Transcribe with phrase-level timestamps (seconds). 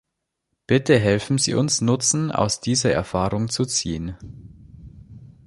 [0.65, 4.17] Bitte helfen Sie uns, Nutzen aus dieser Erfahrung zu ziehen.